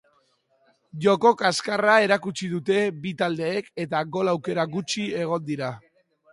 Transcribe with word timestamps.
Joko 1.05 1.31
kaskarra 1.41 1.97
erakutsi 2.07 2.49
dute 2.55 2.79
bi 3.05 3.13
taldeek 3.21 3.71
eta 3.87 4.03
gol 4.17 4.35
aukera 4.35 4.69
gutxi 4.77 5.07
egon 5.25 5.49
dira. 5.55 5.75